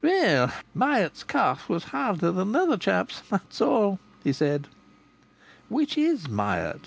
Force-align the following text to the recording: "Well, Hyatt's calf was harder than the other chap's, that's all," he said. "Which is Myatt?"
"Well, 0.03 0.51
Hyatt's 0.75 1.23
calf 1.23 1.69
was 1.69 1.83
harder 1.93 2.31
than 2.31 2.53
the 2.53 2.59
other 2.59 2.75
chap's, 2.77 3.21
that's 3.29 3.61
all," 3.61 3.99
he 4.23 4.33
said. 4.33 4.65
"Which 5.69 5.95
is 5.95 6.27
Myatt?" 6.27 6.79